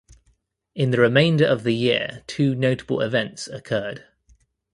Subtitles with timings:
[0.73, 4.03] In the remainder of the year two notable events occurred.